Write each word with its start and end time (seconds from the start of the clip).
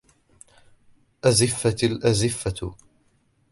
أَزِفَتِ 1.23 1.83
الْآزِفَةُ 1.83 2.75